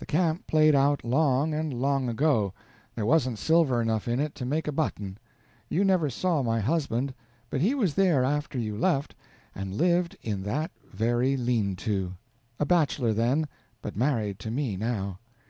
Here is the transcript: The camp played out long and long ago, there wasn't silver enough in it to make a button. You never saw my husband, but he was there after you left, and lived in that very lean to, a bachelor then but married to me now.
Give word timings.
The 0.00 0.04
camp 0.04 0.48
played 0.48 0.74
out 0.74 1.04
long 1.04 1.54
and 1.54 1.72
long 1.72 2.08
ago, 2.08 2.52
there 2.96 3.06
wasn't 3.06 3.38
silver 3.38 3.80
enough 3.80 4.08
in 4.08 4.18
it 4.18 4.34
to 4.34 4.44
make 4.44 4.66
a 4.66 4.72
button. 4.72 5.16
You 5.68 5.84
never 5.84 6.10
saw 6.10 6.42
my 6.42 6.58
husband, 6.58 7.14
but 7.50 7.60
he 7.60 7.76
was 7.76 7.94
there 7.94 8.24
after 8.24 8.58
you 8.58 8.76
left, 8.76 9.14
and 9.54 9.76
lived 9.76 10.16
in 10.22 10.42
that 10.42 10.72
very 10.92 11.36
lean 11.36 11.76
to, 11.86 12.14
a 12.58 12.66
bachelor 12.66 13.12
then 13.12 13.46
but 13.80 13.94
married 13.96 14.40
to 14.40 14.50
me 14.50 14.76
now. 14.76 15.20